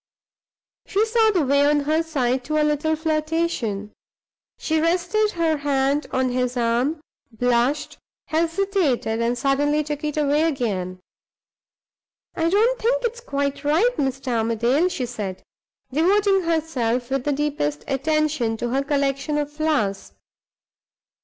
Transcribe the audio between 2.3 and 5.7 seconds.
to a little flirtation. She rested her